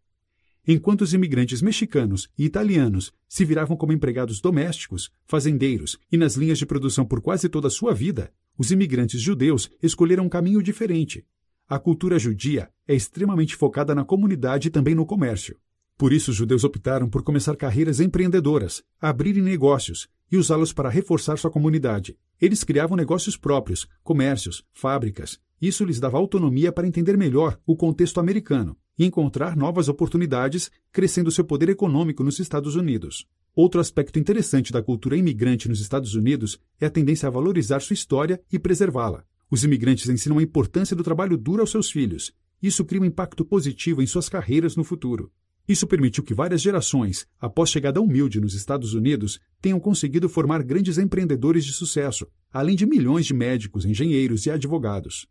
Enquanto 0.68 1.02
os 1.02 1.14
imigrantes 1.14 1.62
mexicanos 1.62 2.30
e 2.38 2.46
italianos 2.46 3.12
se 3.28 3.44
viravam 3.44 3.76
como 3.76 3.94
empregados 3.94 4.40
domésticos, 4.40 5.10
fazendeiros 5.26 5.98
e 6.12 6.18
nas 6.18 6.36
linhas 6.36 6.60
de 6.60 6.66
produção 6.66 7.06
por 7.06 7.22
quase 7.22 7.50
toda 7.50 7.68
a 7.68 7.72
sua 7.72 7.94
vida, 7.94 8.32
os 8.58 8.70
imigrantes 8.70 9.20
judeus 9.20 9.72
escolheram 9.82 10.26
um 10.26 10.30
caminho 10.30 10.62
diferente. 10.62 11.26
A 11.68 11.80
cultura 11.80 12.20
judia 12.20 12.70
é 12.88 12.94
extremamente 12.94 13.56
focada 13.56 13.96
na 13.96 14.04
comunidade 14.04 14.68
e 14.68 14.72
também 14.72 14.94
no 14.94 15.06
comércio. 15.06 15.58
Por 15.98 16.14
isso, 16.14 16.32
os 16.32 16.38
judeus 16.38 16.64
optaram 16.64 17.10
por 17.10 17.24
começar 17.24 17.56
carreiras 17.56 18.00
empreendedoras, 18.00 18.84
abrirem 19.00 19.44
negócios 19.44 20.08
e 20.32 20.38
usá-los 20.38 20.74
para 20.74 20.90
reforçar 20.90 21.38
sua 21.38 21.52
comunidade. 21.52 22.18
Eles 22.40 22.64
criavam 22.64 22.98
negócios 22.98 23.38
próprios, 23.38 23.88
comércios, 24.04 24.64
fábricas. 24.74 25.40
Isso 25.62 25.86
lhes 25.86 26.00
dava 26.00 26.18
autonomia 26.18 26.72
para 26.72 26.88
entender 26.88 27.18
melhor 27.18 27.60
o 27.68 27.76
contexto 27.76 28.20
americano 28.20 28.76
e 28.98 29.06
encontrar 29.06 29.56
novas 29.56 29.88
oportunidades, 29.90 30.72
crescendo 30.92 31.30
seu 31.30 31.44
poder 31.44 31.70
econômico 31.70 32.24
nos 32.24 32.40
Estados 32.40 32.76
Unidos. 32.76 33.28
Outro 33.56 33.82
aspecto 33.82 34.18
interessante 34.18 34.72
da 34.72 34.82
cultura 34.82 35.18
imigrante 35.18 35.68
nos 35.68 35.82
Estados 35.82 36.16
Unidos 36.16 36.58
é 36.80 36.86
a 36.86 36.90
tendência 36.90 37.28
a 37.28 37.32
valorizar 37.32 37.82
sua 37.82 37.94
história 37.94 38.42
e 38.52 38.58
preservá-la. 38.58 39.24
Os 39.50 39.64
imigrantes 39.64 40.08
ensinam 40.08 40.38
a 40.40 40.44
importância 40.44 40.96
do 40.96 41.04
trabalho 41.04 41.38
duro 41.38 41.62
aos 41.62 41.72
seus 41.72 41.92
filhos. 41.92 42.34
Isso 42.64 42.86
cria 42.86 43.02
um 43.02 43.06
impacto 43.06 43.44
positivo 43.44 44.02
em 44.02 44.08
suas 44.08 44.30
carreiras 44.30 44.78
no 44.78 44.84
futuro. 44.84 45.32
Isso 45.68 45.88
permitiu 45.88 46.24
que 46.24 46.34
várias 46.34 46.62
gerações, 46.62 47.28
após 47.40 47.70
chegada 47.70 48.02
humilde 48.02 48.42
nos 48.42 48.54
Estados 48.54 48.94
Unidos, 48.94 49.40
tenham 49.62 49.80
conseguido 49.80 50.28
formar 50.28 50.64
grandes 50.64 50.98
empreendedores 50.98 51.64
de 51.64 51.72
sucesso, 51.72 52.28
além 52.52 52.76
de 52.76 52.86
milhões 52.86 53.26
de 53.26 53.34
médicos, 53.34 53.86
engenheiros 53.86 54.46
e 54.46 54.52
advogados. 54.52 55.28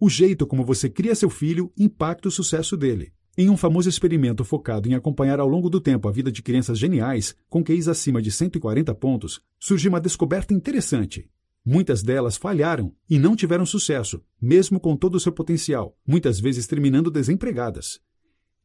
O 0.00 0.08
jeito 0.08 0.46
como 0.46 0.64
você 0.64 0.88
cria 0.88 1.14
seu 1.14 1.28
filho 1.28 1.72
impacta 1.76 2.28
o 2.28 2.30
sucesso 2.30 2.76
dele. 2.76 3.12
Em 3.36 3.48
um 3.48 3.56
famoso 3.56 3.88
experimento 3.88 4.44
focado 4.44 4.88
em 4.88 4.94
acompanhar 4.94 5.38
ao 5.38 5.48
longo 5.48 5.70
do 5.70 5.80
tempo 5.80 6.08
a 6.08 6.12
vida 6.12 6.32
de 6.32 6.42
crianças 6.42 6.78
geniais, 6.78 7.36
com 7.48 7.62
QIs 7.62 7.86
acima 7.86 8.20
de 8.20 8.32
140 8.32 8.92
pontos, 8.94 9.40
surgiu 9.60 9.90
uma 9.90 10.00
descoberta 10.00 10.52
interessante. 10.52 11.30
Muitas 11.64 12.02
delas 12.02 12.36
falharam 12.36 12.92
e 13.08 13.18
não 13.18 13.36
tiveram 13.36 13.66
sucesso, 13.66 14.22
mesmo 14.40 14.80
com 14.80 14.96
todo 14.96 15.16
o 15.16 15.20
seu 15.20 15.30
potencial, 15.30 15.96
muitas 16.06 16.40
vezes 16.40 16.66
terminando 16.66 17.10
desempregadas. 17.10 18.00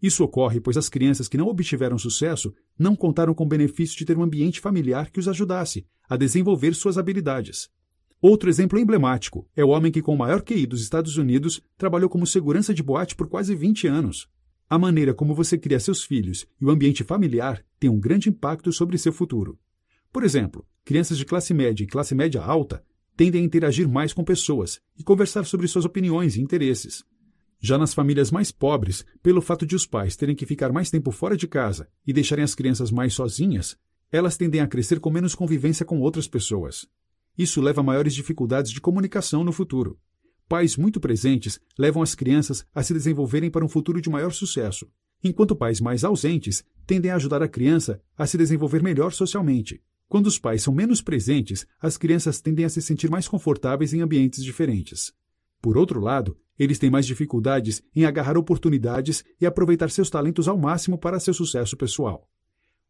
Isso 0.03 0.21
ocorre 0.21 0.59
pois 0.59 0.75
as 0.75 0.89
crianças 0.89 1.29
que 1.29 1.37
não 1.37 1.47
obtiveram 1.47 1.97
sucesso 1.97 2.53
não 2.77 2.93
contaram 2.93 3.33
com 3.33 3.45
o 3.45 3.47
benefício 3.47 3.97
de 3.97 4.03
ter 4.03 4.17
um 4.17 4.23
ambiente 4.23 4.59
familiar 4.59 5.09
que 5.09 5.19
os 5.19 5.29
ajudasse 5.29 5.87
a 6.09 6.17
desenvolver 6.17 6.75
suas 6.75 6.97
habilidades. 6.97 7.69
Outro 8.21 8.49
exemplo 8.49 8.77
emblemático 8.77 9.47
é 9.55 9.63
o 9.63 9.69
homem 9.69 9.93
que, 9.93 10.01
com 10.01 10.13
o 10.13 10.17
maior 10.17 10.41
QI 10.41 10.65
dos 10.65 10.81
Estados 10.81 11.15
Unidos, 11.15 11.61
trabalhou 11.77 12.09
como 12.09 12.27
segurança 12.27 12.73
de 12.73 12.83
boate 12.83 13.15
por 13.15 13.29
quase 13.29 13.55
20 13.55 13.87
anos. 13.87 14.27
A 14.69 14.77
maneira 14.77 15.13
como 15.13 15.33
você 15.33 15.57
cria 15.57 15.79
seus 15.79 16.03
filhos 16.03 16.45
e 16.59 16.65
o 16.65 16.69
ambiente 16.69 17.03
familiar 17.05 17.63
tem 17.79 17.89
um 17.89 17.99
grande 17.99 18.27
impacto 18.27 18.73
sobre 18.73 18.97
seu 18.97 19.13
futuro. 19.13 19.57
Por 20.11 20.25
exemplo, 20.25 20.65
crianças 20.83 21.17
de 21.17 21.23
classe 21.23 21.53
média 21.53 21.81
e 21.81 21.87
classe 21.87 22.13
média 22.13 22.41
alta 22.41 22.83
tendem 23.15 23.41
a 23.41 23.45
interagir 23.45 23.87
mais 23.87 24.11
com 24.11 24.23
pessoas 24.23 24.81
e 24.97 25.03
conversar 25.03 25.45
sobre 25.45 25.67
suas 25.67 25.85
opiniões 25.85 26.35
e 26.35 26.41
interesses. 26.41 27.05
Já 27.65 27.77
nas 27.77 27.93
famílias 27.93 28.29
mais 28.29 28.51
pobres, 28.51 29.05
pelo 29.21 29.41
fato 29.41 29.65
de 29.65 29.73
os 29.73 29.87
pais 29.87 30.17
terem 30.17 30.35
que 30.35 30.45
ficar 30.45 30.73
mais 30.73 30.91
tempo 30.91 31.11
fora 31.11 31.37
de 31.37 31.47
casa 31.47 31.87
e 32.05 32.11
deixarem 32.11 32.43
as 32.43 32.53
crianças 32.53 32.91
mais 32.91 33.13
sozinhas, 33.13 33.77
elas 34.11 34.35
tendem 34.35 34.59
a 34.59 34.67
crescer 34.67 34.99
com 34.99 35.09
menos 35.09 35.33
convivência 35.33 35.85
com 35.85 36.01
outras 36.01 36.27
pessoas. 36.27 36.85
Isso 37.37 37.61
leva 37.61 37.79
a 37.79 37.83
maiores 37.83 38.13
dificuldades 38.13 38.69
de 38.69 38.81
comunicação 38.81 39.45
no 39.45 39.53
futuro. 39.53 39.97
Pais 40.45 40.75
muito 40.75 40.99
presentes 40.99 41.57
levam 41.79 42.01
as 42.01 42.13
crianças 42.13 42.65
a 42.75 42.83
se 42.83 42.93
desenvolverem 42.93 43.49
para 43.49 43.63
um 43.63 43.69
futuro 43.69 44.01
de 44.01 44.09
maior 44.09 44.33
sucesso, 44.33 44.85
enquanto 45.23 45.55
pais 45.55 45.79
mais 45.79 46.03
ausentes 46.03 46.65
tendem 46.85 47.11
a 47.11 47.15
ajudar 47.15 47.41
a 47.41 47.47
criança 47.47 48.01
a 48.17 48.27
se 48.27 48.37
desenvolver 48.37 48.83
melhor 48.83 49.13
socialmente. 49.13 49.81
Quando 50.09 50.27
os 50.27 50.37
pais 50.37 50.61
são 50.63 50.73
menos 50.73 51.01
presentes, 51.01 51.65
as 51.79 51.97
crianças 51.97 52.41
tendem 52.41 52.65
a 52.65 52.69
se 52.69 52.81
sentir 52.81 53.09
mais 53.09 53.25
confortáveis 53.25 53.93
em 53.93 54.01
ambientes 54.01 54.43
diferentes. 54.43 55.13
Por 55.61 55.77
outro 55.77 56.01
lado, 56.01 56.37
eles 56.57 56.79
têm 56.79 56.89
mais 56.89 57.05
dificuldades 57.05 57.81
em 57.95 58.05
agarrar 58.05 58.37
oportunidades 58.37 59.23
e 59.39 59.45
aproveitar 59.45 59.89
seus 59.89 60.09
talentos 60.09 60.47
ao 60.47 60.57
máximo 60.57 60.97
para 60.97 61.19
seu 61.19 61.33
sucesso 61.33 61.75
pessoal. 61.75 62.29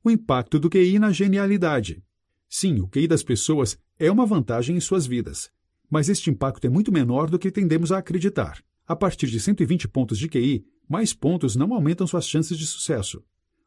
O 0.03 0.12
impacto 0.12 0.60
do 0.60 0.70
QI 0.70 1.00
na 1.00 1.12
genialidade. 1.12 2.03
Sim, 2.50 2.82
o 2.82 2.88
QI 2.88 3.08
das 3.08 3.24
pessoas 3.24 3.77
é 3.98 4.12
uma 4.12 4.25
vantagem 4.25 4.75
em 4.75 4.79
suas 4.79 5.08
vidas, 5.08 5.50
mas 5.89 6.10
este 6.10 6.29
impacto 6.29 6.65
é 6.65 6.70
muito 6.70 6.91
menor 6.91 7.29
do 7.29 7.39
que 7.39 7.51
tendemos 7.51 7.91
a 7.91 8.00
acreditar. 8.00 8.63
A 8.86 8.96
partir 8.96 9.27
de 9.27 9.39
120 9.39 9.88
pontos 9.88 10.20
de 10.20 10.27
QI, 10.27 10.65
mais 10.88 11.13
pontos 11.13 11.55
não 11.55 11.74
aumentam 11.74 12.05
suas 12.05 12.27
chances 12.27 12.58
de 12.58 12.65
sucesso. 12.65 13.24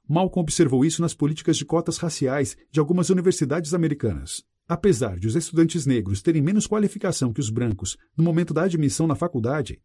Malcolm 0.08 0.42
observou 0.42 0.84
isso 0.84 1.02
nas 1.02 1.14
políticas 1.14 1.56
de 1.56 1.64
cotas 1.64 1.96
raciais 1.96 2.56
de 2.70 2.78
algumas 2.78 3.10
universidades 3.10 3.74
americanas. 3.74 4.44
Apesar 4.68 5.18
de 5.18 5.28
os 5.28 5.36
estudantes 5.36 5.86
negros 5.86 6.20
terem 6.20 6.42
menos 6.42 6.66
qualificação 6.66 7.32
que 7.32 7.40
os 7.40 7.50
brancos 7.50 7.96
no 8.16 8.24
momento 8.24 8.52
da 8.52 8.64
admissão 8.64 9.06
na 9.06 9.14
faculdade, 9.14 9.80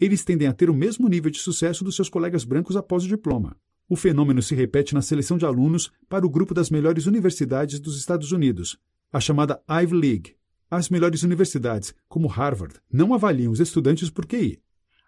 eles 0.00 0.24
tendem 0.24 0.48
a 0.48 0.52
ter 0.52 0.68
o 0.68 0.74
mesmo 0.74 1.08
nível 1.08 1.30
de 1.30 1.38
sucesso 1.38 1.84
dos 1.84 1.94
seus 1.94 2.08
colegas 2.08 2.44
brancos 2.44 2.76
após 2.76 3.04
o 3.04 3.08
diploma. 3.08 3.56
O 3.88 3.96
fenômeno 3.96 4.42
se 4.42 4.54
repete 4.54 4.92
na 4.92 5.02
seleção 5.02 5.38
de 5.38 5.46
alunos 5.46 5.90
para 6.08 6.26
o 6.26 6.28
grupo 6.28 6.52
das 6.52 6.68
melhores 6.68 7.06
universidades 7.06 7.80
dos 7.80 7.96
Estados 7.96 8.32
Unidos, 8.32 8.76
a 9.12 9.20
chamada 9.20 9.62
Ivy 9.68 9.94
League. 9.94 10.36
As 10.70 10.90
melhores 10.90 11.22
universidades, 11.22 11.94
como 12.08 12.28
Harvard, 12.28 12.74
não 12.92 13.14
avaliam 13.14 13.50
os 13.50 13.60
estudantes 13.60 14.10
por 14.10 14.26
QI. 14.26 14.60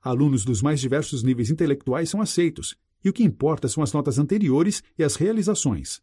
Alunos 0.03 0.45
dos 0.45 0.63
mais 0.63 0.81
diversos 0.81 1.23
níveis 1.23 1.51
intelectuais 1.51 2.09
são 2.09 2.23
aceitos, 2.23 2.75
e 3.05 3.11
o 3.11 3.13
que 3.13 3.23
importa 3.23 3.69
são 3.69 3.83
as 3.83 3.93
notas 3.93 4.19
anteriores 4.19 4.83
e 4.99 5.05
as 5.05 5.17
realizações. 5.17 6.01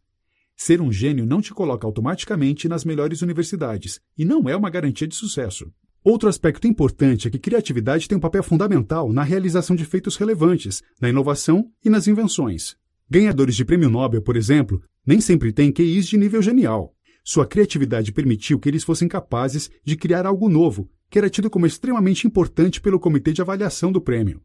Ser 0.60 0.80
um 0.82 0.90
gênio 0.90 1.24
não 1.24 1.40
te 1.40 1.54
coloca 1.54 1.86
automaticamente 1.86 2.68
nas 2.68 2.84
melhores 2.84 3.22
universidades, 3.22 4.00
e 4.18 4.24
não 4.24 4.48
é 4.48 4.56
uma 4.56 4.68
garantia 4.68 5.06
de 5.06 5.14
sucesso. 5.14 5.70
Outro 6.02 6.28
aspecto 6.28 6.66
importante 6.66 7.28
é 7.28 7.30
que 7.30 7.38
criatividade 7.38 8.08
tem 8.08 8.18
um 8.18 8.20
papel 8.20 8.42
fundamental 8.42 9.12
na 9.12 9.22
realização 9.22 9.76
de 9.76 9.84
feitos 9.84 10.16
relevantes, 10.16 10.82
na 11.00 11.08
inovação 11.08 11.70
e 11.84 11.88
nas 11.88 12.08
invenções. 12.08 12.76
Ganhadores 13.08 13.54
de 13.54 13.64
prêmio 13.64 13.88
Nobel, 13.88 14.20
por 14.20 14.36
exemplo, 14.36 14.82
nem 15.06 15.20
sempre 15.20 15.52
têm 15.52 15.70
QIs 15.70 16.08
de 16.08 16.18
nível 16.18 16.42
genial. 16.42 16.92
Sua 17.22 17.46
criatividade 17.46 18.10
permitiu 18.10 18.58
que 18.58 18.68
eles 18.68 18.82
fossem 18.82 19.06
capazes 19.06 19.70
de 19.84 19.96
criar 19.96 20.26
algo 20.26 20.48
novo, 20.48 20.90
que 21.08 21.18
era 21.18 21.30
tido 21.30 21.48
como 21.48 21.66
extremamente 21.66 22.26
importante 22.26 22.80
pelo 22.80 22.98
comitê 22.98 23.32
de 23.32 23.40
avaliação 23.40 23.92
do 23.92 24.00
prêmio. 24.00 24.42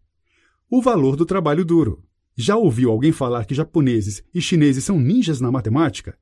O 0.70 0.80
valor 0.80 1.16
do 1.16 1.26
trabalho 1.26 1.66
duro. 1.66 2.04
Já 2.36 2.58
ouviu 2.58 2.90
alguém 2.90 3.12
falar 3.12 3.46
que 3.46 3.54
japoneses 3.54 4.24
e 4.34 4.42
chineses 4.42 4.84
são 4.84 5.00
ninjas 5.00 5.40
na 5.40 5.52
matemática? 5.52 6.18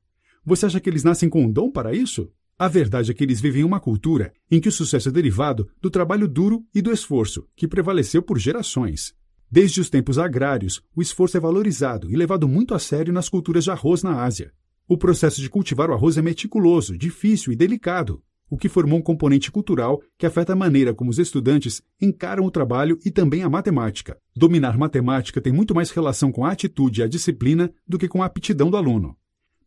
Você 0.46 0.66
acha 0.66 0.80
que 0.80 0.90
eles 0.90 1.06
nascem 1.06 1.30
com 1.30 1.44
um 1.44 1.52
dom 1.52 1.72
para 1.72 1.94
isso? 1.94 2.30
A 2.60 2.68
verdade 2.68 3.12
é 3.12 3.14
que 3.14 3.24
eles 3.24 3.40
vivem 3.40 3.64
uma 3.64 3.80
cultura 3.80 4.34
em 4.50 4.60
que 4.60 4.68
o 4.68 4.72
sucesso 4.72 5.08
é 5.08 5.12
derivado 5.12 5.70
do 5.82 5.90
trabalho 5.90 6.28
duro 6.28 6.66
e 6.76 6.82
do 6.82 6.92
esforço, 6.92 7.48
que 7.56 7.68
prevaleceu 7.68 8.22
por 8.22 8.38
gerações. 8.38 9.16
Desde 9.50 9.80
os 9.80 9.90
tempos 9.90 10.20
agrários, 10.20 10.82
o 10.96 11.02
esforço 11.02 11.38
é 11.38 11.40
valorizado 11.40 12.12
e 12.12 12.16
levado 12.16 12.48
muito 12.48 12.74
a 12.74 12.80
sério 12.80 13.14
nas 13.14 13.30
culturas 13.30 13.64
de 13.64 13.72
arroz 13.72 14.04
na 14.04 14.22
Ásia. 14.22 14.52
O 14.88 14.98
processo 14.98 15.40
de 15.40 15.50
cultivar 15.50 15.90
o 15.90 15.94
arroz 15.94 16.18
é 16.18 16.22
meticuloso, 16.22 16.98
difícil 16.98 17.54
e 17.54 17.56
delicado. 17.56 18.22
O 18.52 18.58
que 18.58 18.68
formou 18.68 19.00
um 19.00 19.02
componente 19.02 19.50
cultural 19.50 20.02
que 20.18 20.26
afeta 20.26 20.52
a 20.52 20.56
maneira 20.58 20.94
como 20.94 21.10
os 21.10 21.18
estudantes 21.18 21.82
encaram 22.02 22.44
o 22.44 22.52
trabalho 22.52 23.00
e 23.06 23.10
também 23.10 23.44
a 23.44 23.50
matemática. 23.50 24.20
Dominar 24.36 24.78
matemática 24.78 25.40
tem 25.40 25.54
muito 25.54 25.74
mais 25.74 25.90
relação 25.90 26.34
com 26.34 26.44
a 26.44 26.52
atitude 26.52 27.00
e 27.00 27.04
a 27.04 27.08
disciplina 27.08 27.74
do 27.88 27.98
que 27.98 28.10
com 28.10 28.22
a 28.22 28.26
aptidão 28.26 28.70
do 28.70 28.76
aluno. 28.76 29.16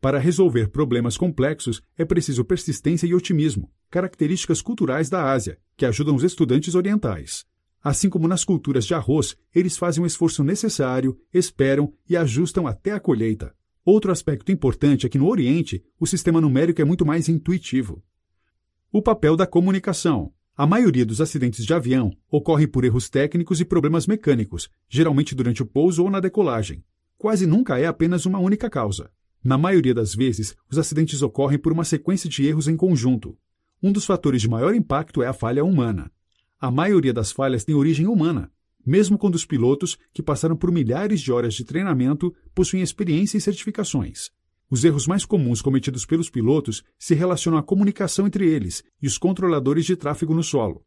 Para 0.02 0.18
resolver 0.18 0.68
problemas 0.68 1.16
complexos, 1.16 1.80
é 1.96 2.04
preciso 2.04 2.44
persistência 2.44 3.06
e 3.06 3.14
otimismo, 3.14 3.70
características 3.90 4.60
culturais 4.60 5.08
da 5.08 5.32
Ásia, 5.32 5.56
que 5.78 5.86
ajudam 5.86 6.14
os 6.14 6.22
estudantes 6.22 6.74
orientais. 6.74 7.46
Assim 7.82 8.10
como 8.10 8.28
nas 8.28 8.44
culturas 8.44 8.84
de 8.84 8.92
arroz, 8.92 9.34
eles 9.54 9.78
fazem 9.78 10.04
o 10.04 10.06
esforço 10.06 10.44
necessário, 10.44 11.18
esperam 11.32 11.90
e 12.06 12.18
ajustam 12.18 12.66
até 12.66 12.92
a 12.92 13.00
colheita. 13.00 13.54
Outro 13.82 14.12
aspecto 14.12 14.52
importante 14.52 15.06
é 15.06 15.08
que 15.08 15.18
no 15.18 15.28
Oriente, 15.28 15.82
o 15.98 16.06
sistema 16.06 16.38
numérico 16.38 16.82
é 16.82 16.84
muito 16.84 17.06
mais 17.06 17.30
intuitivo. 17.30 18.02
O 18.96 19.02
papel 19.02 19.34
da 19.34 19.44
comunicação. 19.44 20.32
A 20.56 20.68
maioria 20.68 21.04
dos 21.04 21.20
acidentes 21.20 21.66
de 21.66 21.74
avião 21.74 22.16
ocorre 22.30 22.64
por 22.64 22.84
erros 22.84 23.10
técnicos 23.10 23.60
e 23.60 23.64
problemas 23.64 24.06
mecânicos, 24.06 24.70
geralmente 24.88 25.34
durante 25.34 25.64
o 25.64 25.66
pouso 25.66 26.04
ou 26.04 26.08
na 26.08 26.20
decolagem. 26.20 26.84
Quase 27.18 27.44
nunca 27.44 27.76
é 27.76 27.86
apenas 27.86 28.24
uma 28.24 28.38
única 28.38 28.70
causa. 28.70 29.10
Na 29.42 29.58
maioria 29.58 29.92
das 29.92 30.14
vezes, 30.14 30.54
os 30.70 30.78
acidentes 30.78 31.22
ocorrem 31.22 31.58
por 31.58 31.72
uma 31.72 31.82
sequência 31.82 32.30
de 32.30 32.46
erros 32.46 32.68
em 32.68 32.76
conjunto. 32.76 33.36
Um 33.82 33.90
dos 33.90 34.06
fatores 34.06 34.40
de 34.40 34.48
maior 34.48 34.72
impacto 34.76 35.24
é 35.24 35.26
a 35.26 35.32
falha 35.32 35.64
humana. 35.64 36.08
A 36.60 36.70
maioria 36.70 37.12
das 37.12 37.32
falhas 37.32 37.64
tem 37.64 37.74
origem 37.74 38.06
humana, 38.06 38.48
mesmo 38.86 39.18
quando 39.18 39.34
os 39.34 39.44
pilotos, 39.44 39.98
que 40.12 40.22
passaram 40.22 40.56
por 40.56 40.70
milhares 40.70 41.20
de 41.20 41.32
horas 41.32 41.54
de 41.54 41.64
treinamento, 41.64 42.32
possuem 42.54 42.80
experiência 42.80 43.38
e 43.38 43.40
certificações. 43.40 44.30
Os 44.70 44.84
erros 44.84 45.06
mais 45.06 45.24
comuns 45.24 45.60
cometidos 45.60 46.06
pelos 46.06 46.30
pilotos 46.30 46.82
se 46.98 47.14
relacionam 47.14 47.58
à 47.58 47.62
comunicação 47.62 48.26
entre 48.26 48.48
eles 48.48 48.82
e 49.00 49.06
os 49.06 49.18
controladores 49.18 49.84
de 49.84 49.96
tráfego 49.96 50.34
no 50.34 50.42
solo. 50.42 50.84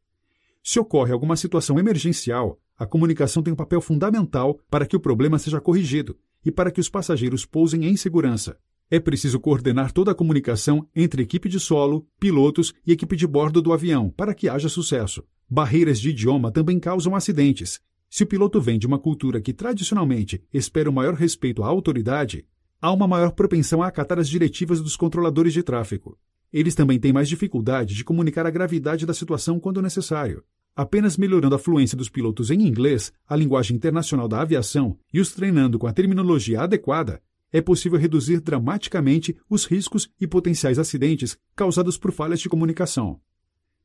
Se 0.64 0.80
ocorre 0.80 1.14
alguma 1.14 1.36
situação 1.36 1.80
emergencial, 1.80 2.60
a 2.78 2.86
comunicação 2.86 3.42
tem 3.42 3.54
um 3.54 3.56
papel 3.56 3.80
fundamental 3.80 4.60
para 4.70 4.86
que 4.86 4.96
o 4.96 5.00
problema 5.00 5.40
seja 5.40 5.62
corrigido 5.62 6.18
e 6.46 6.52
para 6.52 6.72
que 6.72 6.80
os 6.80 6.90
passageiros 6.90 7.46
pousem 7.46 7.86
em 7.86 7.96
segurança. 7.96 8.58
É 8.90 9.00
preciso 9.00 9.40
coordenar 9.40 9.92
toda 9.92 10.12
a 10.12 10.16
comunicação 10.16 10.88
entre 10.96 11.22
equipe 11.22 11.50
de 11.50 11.60
solo, 11.60 12.08
pilotos 12.20 12.74
e 12.86 12.92
equipe 12.92 13.16
de 13.16 13.28
bordo 13.28 13.62
do 13.62 13.74
avião 13.74 14.10
para 14.10 14.34
que 14.34 14.48
haja 14.48 14.70
sucesso. 14.70 15.24
Barreiras 15.50 16.00
de 16.00 16.10
idioma 16.10 16.52
também 16.52 16.80
causam 16.80 17.16
acidentes. 17.16 17.82
Se 18.10 18.24
o 18.24 18.28
piloto 18.28 18.62
vem 18.62 18.80
de 18.80 18.88
uma 18.88 18.98
cultura 18.98 19.42
que 19.42 19.52
tradicionalmente 19.52 20.42
espera 20.54 20.90
o 20.90 20.94
maior 20.94 21.16
respeito 21.16 21.64
à 21.64 21.68
autoridade, 21.68 22.46
há 22.82 22.92
uma 22.92 23.08
maior 23.08 23.32
propensão 23.32 23.82
a 23.82 23.88
acatar 23.88 24.20
as 24.20 24.30
diretivas 24.30 24.82
dos 24.82 24.96
controladores 24.96 25.54
de 25.54 25.64
tráfego. 25.64 26.18
Eles 26.52 26.76
também 26.76 27.00
têm 27.00 27.12
mais 27.12 27.28
dificuldade 27.28 27.94
de 27.94 28.04
comunicar 28.04 28.46
a 28.46 28.52
gravidade 28.52 29.06
da 29.06 29.14
situação 29.14 29.60
quando 29.60 29.82
necessário. 29.82 30.44
Apenas 30.76 31.18
melhorando 31.18 31.56
a 31.56 31.60
fluência 31.60 31.98
dos 31.98 32.08
pilotos 32.08 32.52
em 32.52 32.62
inglês, 32.62 33.12
a 33.28 33.36
linguagem 33.36 33.76
internacional 33.76 34.28
da 34.28 34.42
aviação, 34.42 34.98
e 35.12 35.20
os 35.20 35.32
treinando 35.34 35.80
com 35.80 35.88
a 35.88 35.94
terminologia 35.94 36.62
adequada, 36.62 37.22
é 37.52 37.62
possível 37.62 37.98
reduzir 37.98 38.40
dramaticamente 38.40 39.36
os 39.50 39.66
riscos 39.66 40.10
e 40.20 40.28
potenciais 40.28 40.78
acidentes 40.78 41.38
causados 41.56 41.98
por 41.98 42.12
falhas 42.12 42.40
de 42.40 42.50
comunicação. 42.50 43.20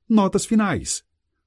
Notas 0.08 0.44
finais. 0.44 1.02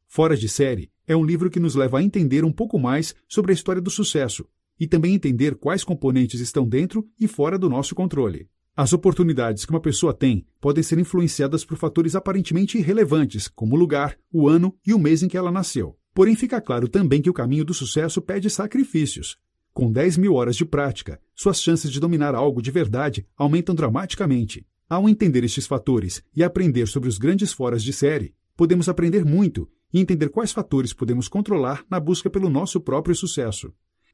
Fora 0.07 0.35
de 0.35 0.49
Série 0.49 0.89
é 1.05 1.15
um 1.15 1.23
livro 1.23 1.49
que 1.49 1.59
nos 1.59 1.75
leva 1.75 1.99
a 1.99 2.03
entender 2.03 2.43
um 2.43 2.51
pouco 2.51 2.79
mais 2.79 3.13
sobre 3.27 3.51
a 3.51 3.53
história 3.53 3.81
do 3.81 3.91
sucesso 3.91 4.47
e 4.79 4.88
também 4.88 5.13
entender 5.13 5.55
quais 5.55 5.84
componentes 5.84 6.39
estão 6.39 6.67
dentro 6.67 7.08
e 7.20 7.27
fora 7.27 7.58
do 7.58 7.70
nosso 7.70 7.96
controle. 7.96 8.48
As 8.77 8.91
oportunidades 8.91 9.63
que 9.63 9.72
uma 9.72 9.79
pessoa 9.79 10.13
tem 10.13 10.46
podem 10.60 10.84
ser 10.84 11.00
influenciadas 11.00 11.63
por 11.63 11.77
fatores 11.77 12.13
aparentemente 12.13 12.77
irrelevantes, 12.77 13.48
como 13.48 13.75
o 13.75 13.79
lugar, 13.79 14.17
o 14.32 14.50
ano 14.50 14.75
e 14.86 14.94
o 14.94 15.00
mês 15.00 15.24
em 15.24 15.29
que 15.29 15.38
ela 15.38 15.51
nasceu. 15.51 15.98
Porém, 16.13 16.36
fica 16.36 16.60
claro 16.60 16.89
também 16.89 17.22
que 17.22 17.29
o 17.29 17.34
caminho 17.34 17.63
do 17.63 17.74
sucesso 17.74 18.22
pede 18.22 18.50
sacrifícios. 18.50 19.38
Com 19.74 19.91
10 19.91 20.17
mil 20.17 20.34
horas 20.34 20.55
de 20.55 20.65
prática, 20.65 21.19
suas 21.34 21.62
chances 21.62 21.91
de 21.91 21.99
dominar 21.99 22.36
algo 22.36 22.62
de 22.62 22.71
verdade 22.71 23.26
aumentam 23.38 23.76
dramaticamente. 23.76 24.65
Ao 24.89 25.10
entender 25.10 25.43
estes 25.43 25.67
fatores 25.67 26.21
e 26.36 26.43
aprender 26.43 26.88
sobre 26.88 27.10
os 27.10 27.17
grandes 27.17 27.52
foras 27.52 27.84
de 27.84 27.91
série, 27.91 28.34
podemos 28.56 28.88
aprender 28.88 29.26
muito 29.26 29.69
e 29.93 29.99
entender 29.99 30.30
quais 30.30 30.52
fatores 30.52 30.93
podemos 30.93 31.28
controlar 31.28 31.84
na 31.89 31.99
busca 31.99 32.30
pelo 32.30 32.49
nosso 32.49 32.80
próprio 32.80 33.15
sucesso. 33.15 33.73